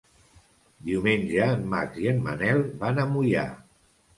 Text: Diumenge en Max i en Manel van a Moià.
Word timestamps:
Diumenge 0.87 1.45
en 1.57 1.61
Max 1.75 2.01
i 2.07 2.09
en 2.15 2.25
Manel 2.29 2.65
van 2.85 3.03
a 3.05 3.07
Moià. 3.15 3.45